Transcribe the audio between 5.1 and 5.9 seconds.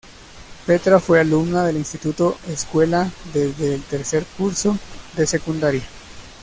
de secundaria.